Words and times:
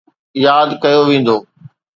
ياد 0.43 0.69
ڪيو 0.81 1.01
ويندو. 1.07 1.37